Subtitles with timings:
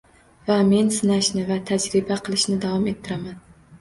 [0.45, 3.37] Va men sinashni va tajriba qilishni davom ettiraman